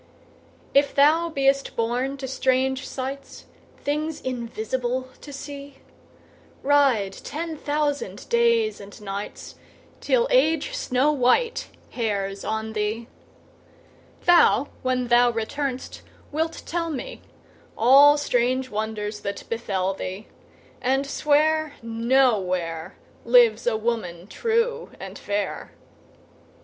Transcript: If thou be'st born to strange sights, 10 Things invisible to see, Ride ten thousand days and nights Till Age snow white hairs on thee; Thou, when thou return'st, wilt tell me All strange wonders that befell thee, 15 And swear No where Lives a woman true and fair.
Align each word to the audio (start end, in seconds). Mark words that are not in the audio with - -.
If 0.73 0.95
thou 0.95 1.29
be'st 1.29 1.75
born 1.75 2.17
to 2.17 2.27
strange 2.27 2.87
sights, 2.87 3.45
10 3.85 3.85
Things 3.85 4.19
invisible 4.21 5.09
to 5.21 5.31
see, 5.31 5.75
Ride 6.63 7.13
ten 7.13 7.55
thousand 7.55 8.27
days 8.27 8.81
and 8.81 8.99
nights 8.99 9.57
Till 9.99 10.27
Age 10.31 10.73
snow 10.73 11.11
white 11.11 11.67
hairs 11.91 12.43
on 12.43 12.73
thee; 12.73 13.09
Thou, 14.23 14.69
when 14.81 15.09
thou 15.09 15.29
return'st, 15.31 16.01
wilt 16.31 16.63
tell 16.65 16.89
me 16.89 17.21
All 17.77 18.17
strange 18.17 18.71
wonders 18.71 19.19
that 19.19 19.43
befell 19.49 19.93
thee, 19.93 20.25
15 20.77 20.77
And 20.81 21.05
swear 21.05 21.73
No 21.83 22.39
where 22.39 22.97
Lives 23.23 23.67
a 23.67 23.77
woman 23.77 24.25
true 24.25 24.93
and 24.99 25.19
fair. 25.19 25.73